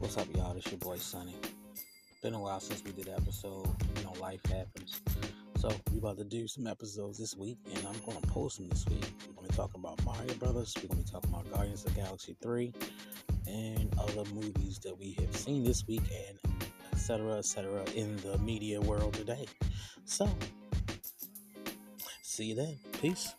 What's 0.00 0.16
up, 0.16 0.34
y'all? 0.34 0.54
This 0.54 0.66
your 0.72 0.78
boy 0.78 0.96
Sonny. 0.96 1.36
Been 2.22 2.32
a 2.32 2.40
while 2.40 2.58
since 2.58 2.82
we 2.82 2.90
did 2.90 3.08
an 3.08 3.16
episode. 3.18 3.68
You 3.98 4.04
know, 4.04 4.14
life 4.18 4.40
happens. 4.46 4.98
So 5.58 5.70
we 5.92 5.98
about 5.98 6.16
to 6.16 6.24
do 6.24 6.48
some 6.48 6.66
episodes 6.66 7.18
this 7.18 7.36
week, 7.36 7.58
and 7.66 7.86
I'm 7.86 7.98
going 8.06 8.18
to 8.18 8.26
post 8.28 8.56
them 8.56 8.70
this 8.70 8.86
week. 8.88 9.04
We're 9.28 9.34
going 9.34 9.48
to 9.48 9.52
be 9.52 9.56
talking 9.56 9.78
about 9.84 10.02
Mario 10.02 10.32
Brothers. 10.36 10.72
We're 10.76 10.88
going 10.88 11.04
to 11.04 11.04
be 11.04 11.10
talking 11.12 11.30
about 11.30 11.52
Guardians 11.52 11.84
of 11.84 11.94
Galaxy 11.94 12.34
3 12.42 12.72
and 13.46 13.94
other 13.98 14.24
movies 14.32 14.78
that 14.84 14.98
we 14.98 15.12
have 15.20 15.36
seen 15.36 15.64
this 15.64 15.86
week, 15.86 16.02
and 16.28 16.38
etc. 16.94 17.36
etc. 17.36 17.84
in 17.94 18.16
the 18.22 18.38
media 18.38 18.80
world 18.80 19.12
today. 19.12 19.46
So, 20.06 20.26
see 22.22 22.44
you 22.46 22.54
then. 22.54 22.78
Peace. 23.02 23.34